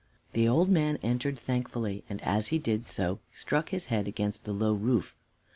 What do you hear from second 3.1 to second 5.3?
struck his head against the low roof.